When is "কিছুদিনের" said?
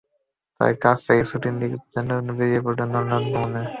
1.73-2.09